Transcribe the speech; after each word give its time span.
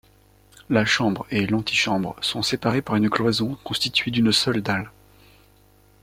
La 0.71 0.83
chambre 0.83 1.27
et 1.29 1.45
l'antichambre 1.45 2.15
sont 2.21 2.41
séparées 2.41 2.81
par 2.81 2.95
une 2.95 3.07
cloison 3.07 3.55
constituée 3.63 4.09
d'une 4.09 4.31
seule 4.31 4.63
dalle. 4.63 4.91